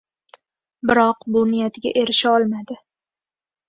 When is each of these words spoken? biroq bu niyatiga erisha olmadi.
biroq 0.93 1.23
bu 1.37 1.45
niyatiga 1.53 1.95
erisha 2.05 2.37
olmadi. 2.43 2.83